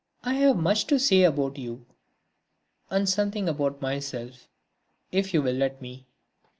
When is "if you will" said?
5.11-5.53